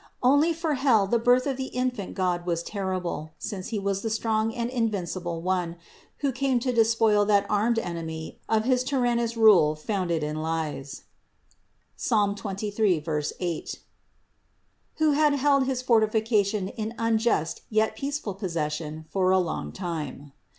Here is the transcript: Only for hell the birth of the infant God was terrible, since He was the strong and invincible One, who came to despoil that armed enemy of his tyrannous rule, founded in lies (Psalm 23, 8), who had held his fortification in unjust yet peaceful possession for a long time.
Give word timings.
Only 0.23 0.51
for 0.51 0.73
hell 0.73 1.05
the 1.05 1.19
birth 1.19 1.45
of 1.45 1.57
the 1.57 1.67
infant 1.67 2.15
God 2.15 2.43
was 2.47 2.63
terrible, 2.63 3.33
since 3.37 3.67
He 3.67 3.77
was 3.77 4.01
the 4.01 4.09
strong 4.09 4.51
and 4.51 4.67
invincible 4.67 5.43
One, 5.43 5.75
who 6.25 6.31
came 6.31 6.59
to 6.61 6.71
despoil 6.73 7.23
that 7.25 7.45
armed 7.47 7.77
enemy 7.77 8.39
of 8.49 8.63
his 8.63 8.83
tyrannous 8.83 9.37
rule, 9.37 9.75
founded 9.75 10.23
in 10.23 10.37
lies 10.41 11.03
(Psalm 11.95 12.33
23, 12.33 13.03
8), 13.39 13.79
who 14.95 15.11
had 15.11 15.33
held 15.33 15.67
his 15.67 15.83
fortification 15.83 16.69
in 16.69 16.95
unjust 16.97 17.61
yet 17.69 17.95
peaceful 17.95 18.33
possession 18.33 19.05
for 19.07 19.29
a 19.29 19.37
long 19.37 19.71
time. 19.71 20.31